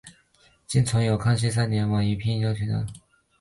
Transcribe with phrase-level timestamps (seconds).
[0.65, 3.01] 今存有康熙三年宛平于藻庐陵刻本。